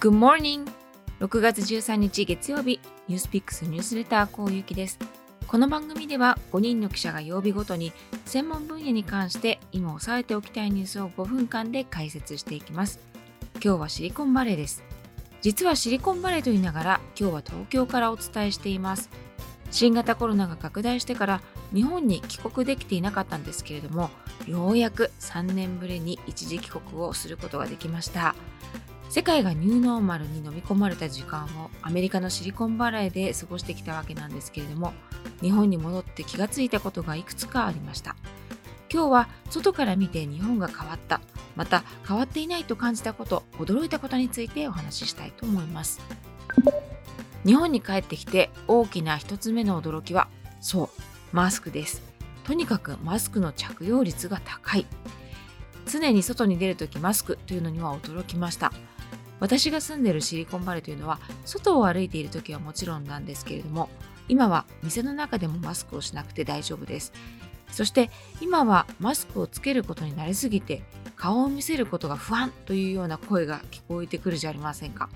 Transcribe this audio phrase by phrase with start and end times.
[0.00, 0.64] Good morning!
[1.18, 4.96] 6月13日月曜日、ニュースピックスニュースレターこうゆきです。
[5.48, 7.92] この番組では5人の記者が曜日ごとに
[8.24, 13.00] 専門分野に関して今押さえておきたいニュースを5分間で解説していきます。
[13.54, 14.84] 今日はシリコンバレーです。
[15.40, 19.10] 実はシリコンバレーと言いながら今日は東京からお伝えしています。
[19.72, 21.40] 新型コロナが拡大してから
[21.74, 24.10] 日本に帰国できていなかったんですけれども
[24.46, 28.34] ようやく3年ぶりに一時帰国をすることができました
[29.10, 34.92] 世界がニューノーマルに飲み込まれた時間をアメリカのシリコンバレーで過ごしてきたわけなんですけれども
[35.40, 38.16] 日本に戻って気がついたことがいくつかありました。
[38.90, 41.20] 今日は外から見て日本が変わった
[41.56, 46.00] また変わっていないと感じたこと驚いたことについてお話ししたいと思います。
[47.44, 50.28] 日本に帰ってきて大きな一つ目の驚きは
[50.60, 50.88] そう
[51.32, 52.02] マスクです。
[52.44, 54.86] とにかくマスクの着用率が高い。
[55.86, 58.72] 常に外に出るときマスクというのには驚きました。
[59.40, 63.88] 私が住んでいるシリコンバレーというのは外を歩いている時はもちろんなんですけれども
[64.28, 67.12] 今は店の中でもマスクをしなくて大丈夫です。
[67.70, 70.82] そして今はマスクをつけることになりすぎて
[71.16, 75.08] 顔を見せることが不安というような声が聞こえてくるじゃありませんか。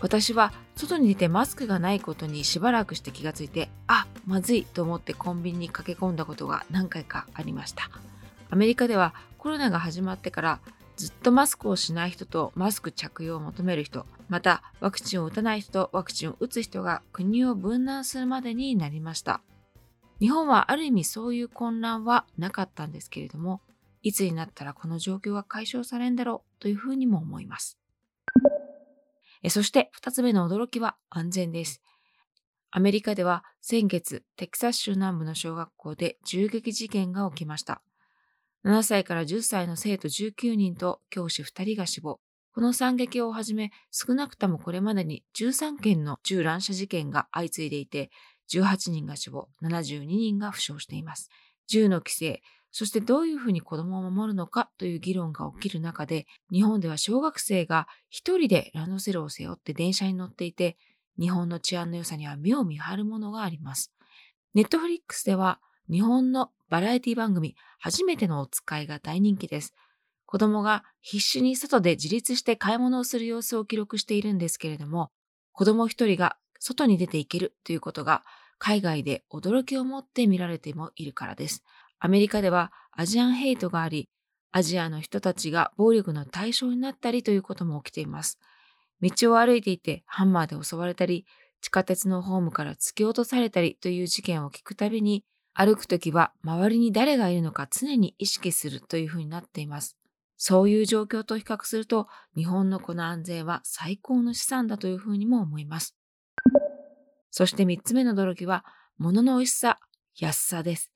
[0.00, 7.90] 私は外に出てマスクがないことにしばらくして気がついてあまずいと思ってコンビニに駆け込んだことが何回かありました。
[8.50, 10.60] アメリカではコロナが始まってから
[11.00, 19.40] ずっとマスクをしない人とマスク着用を求める人、またワクチンを打たない人とワクチンを打つ人が国を分断するまでになりました。
[20.18, 23.62] 日本はある意味そういう混乱はなかったんですけれども、
[24.02, 27.78] いつになったらこの状況が解消されるんだろうというふうにも思います。
[29.48, 31.80] そして二つ目の驚きは安全です。
[32.70, 37.80] アメリカでは先月、テキサス州南部の小学校で銃撃事件が起きました。
[38.64, 42.20] 7歳から10歳の生徒19人と教師2人が死亡。
[42.52, 48.10] この惨劇をはじめ、少なくともこれまでに13件の銃乱射事件が相次いでいて、
[48.52, 51.30] 18人が死亡、72人が負傷しています。
[51.68, 60.76] 銃の規制、そしてどういうふうに子供を守るのかという議論が起きる中で、日本では小学生が一人でランドセルを背負って電車に乗っていて、
[61.18, 63.92] 日本の治安の良さには目を見張るものがあります。
[64.54, 65.60] ネットフリックスでは
[65.90, 69.74] 日本のバラエティ番組、初めてのお使いが大人気です。
[70.24, 75.10] 子供が必死に外で自立して買い物をする様子を記録しているんですけれども、
[75.50, 78.22] 子供一人が外に出ていけるということが
[78.58, 81.64] 海外で驚きを持って見られてもいるからです。
[81.98, 84.08] アメリカではアジアンヘイトがあり、
[84.52, 88.38] アジアの人たちが暴力の対象になったりということも起きています。
[89.00, 91.26] 道を歩いていてハンマーで襲われたり、
[91.62, 95.24] 地下鉄のホームから突き落とされたりという事件を聞くたびに
[95.60, 99.98] 歩くときは周りに誰がいるのか常に意識するというふうになっています。
[100.38, 105.98] そういう状況と比較すると、日本のこの安全は最高の資産だというふうにも思います。
[107.30, 108.64] そして三つ目の驚きは、
[108.96, 109.78] 物の美味しさ、
[110.16, 110.90] 安さです。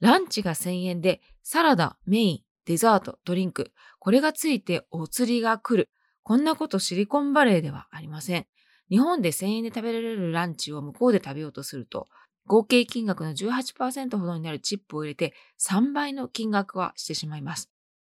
[0.00, 5.88] ランチが1000円で、サラダ、メイン、デザート、ドリンク、これがついてお釣りが来る。
[6.22, 8.46] こんなことシリコンバレーではありません。
[8.90, 12.06] 日本で1000円で食べられるランチを向こうで食べようとすると、
[12.48, 17.70] 合計金額の18%ほどになるチップを入れて3倍の金額はしてしまいます。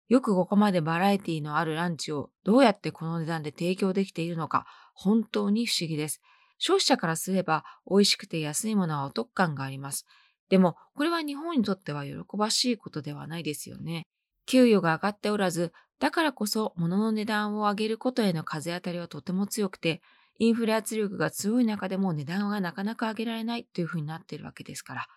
[0.10, 6.22] よくここまでバラエティのあるランチをどうやってこの値段で提供できているのか本当に不思議です。
[6.58, 10.06] 消費者からすれば美味しくて安いものはお得感があります。
[10.50, 14.04] でもこれは日本にとっては喜ばしいことではないですよね。
[14.46, 20.02] 給与が上がっておらず、だからこそ物の値段を上げることへの風当たりはとても強くて、
[20.40, 25.08] インフレ圧力が強い中でも値段がなかなか上げられないというふうになっているわけですから。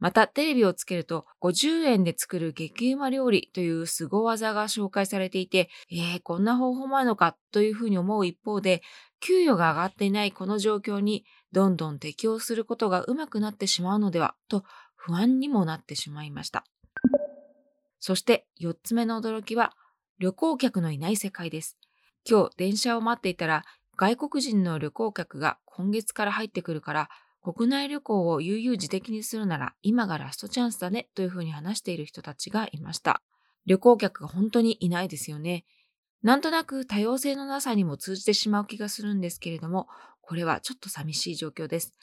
[0.00, 8.82] また、テレビをつけると、50円で作る激うま料理という凄技が紹介されていて、えー、こんな方法もあるのかというふうに思う一方で、
[9.20, 14.64] 給与が上がっていないこの状況に、どんどん適応することがうまくなってしまうのでは、と
[14.94, 16.64] 不安にもなってしまいました。
[18.00, 19.74] そして4つ目の驚きは、
[20.18, 21.78] 旅行客のいない世界です。
[22.28, 23.64] 今日電車を待っていたら
[23.96, 27.08] 外国人の旅行客が今月から入ってくるから、
[27.42, 33.20] 国内旅行を悠々自適にするなら今がラストチャンスだねというふうに話している人たちがいました。
[33.66, 35.64] 旅行客が本当にいないですよね。
[36.22, 39.88] なんとなく多様性のなさにも通じてしまう気がするんですけれども、
[40.22, 41.94] これはちょっと寂しい状況です。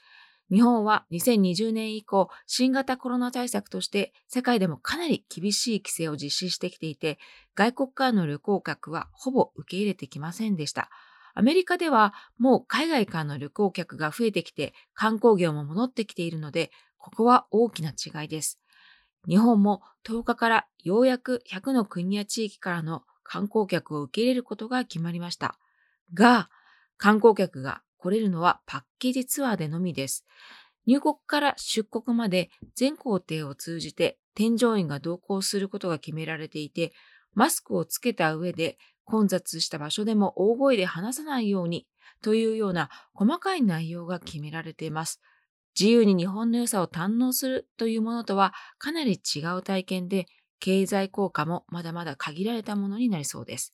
[0.52, 7.18] 日本は2020年以降、新型コロナ対策として世界でもかなり厳しい規制を実施してきていて、
[7.56, 10.90] 外国からの旅行客はほぼ受け入れてきませんでした。
[11.34, 18.60] アメリカではもう海外からの旅行客が増えてきて観光業も戻ってきているので、ここは大きな違いです。
[19.28, 25.58] 日本も10日からようやく100の国や地域からの観光客を受け入れることが決まりました。
[26.14, 26.50] が、
[26.98, 30.26] 観光客が来れるのはパッケージツアーでのみです。
[30.88, 36.92] 入国から出国まで全工程を通じて添乗員が同行することが決められていて、
[37.34, 41.88] マスクをつけた上で混雑した場所でも大声で話さないように
[42.22, 45.22] というような細かい内容が決められています。
[45.80, 50.26] 自由に日本の良さを堪能するというものとはかなり違う体験で、
[50.60, 53.74] 経済効果もまだまだ限られたものになりそうです。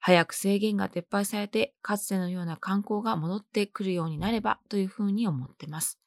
[0.00, 6.00] 早く制限が撤廃されて、かつてのような観光が戻ってくるようになればというふうに思ってます。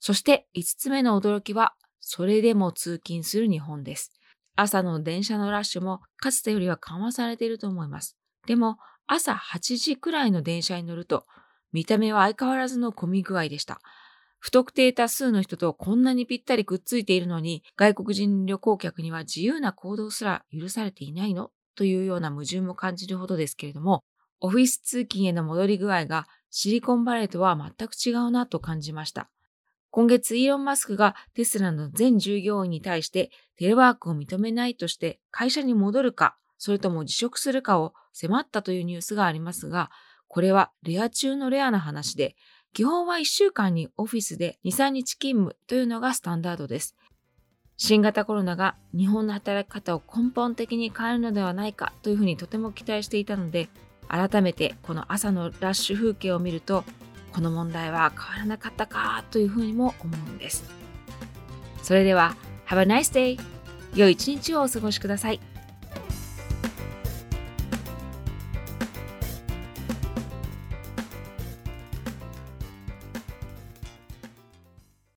[0.00, 4.12] そして5つ目の驚きは、それでも通勤する日本です。
[4.56, 8.16] 朝の電車のラッシュもかつてよりは緩和されていると思います。
[8.46, 11.26] でも朝8時くらいの電車に乗ると
[11.72, 13.80] 見た目は相変わらずの混み具合でした。
[14.38, 24.02] 不特定多数の人とこんなにぴったりくっついているのに外国人旅行客には自由な行動すら許されていないのというような矛盾も感じるほどですけれども、
[24.40, 29.30] オフィス通勤への戻り具合がシリコンバレーとは全く違うなと感じました。
[29.94, 39.92] 今月イーロン・マスクがテスラの全従業員に対してテレワークを認めないとして会社に戻るか、それとも辞職するかを迫ったというニュースがありますが、
[40.26, 42.34] これはレア中のレアな話で、
[42.72, 46.96] 基本は1週間にオフィスで2、3日勤務というのがスタンダードです。
[47.76, 53.68] 新型コロナが日本の働き方を根本的に変えるのではないかというふうにとても期待していたので、
[54.08, 56.82] 改めてこの朝のラッシュ風景を見ると、
[57.34, 60.64] この問題は変わらなかったかというふうにも思うんです。
[61.82, 62.36] それでは、
[62.68, 63.40] Have a nice day!
[63.94, 65.40] 良い一日をお過ごしください。